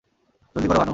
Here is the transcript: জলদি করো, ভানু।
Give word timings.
জলদি 0.55 0.67
করো, 0.67 0.79
ভানু। 0.79 0.89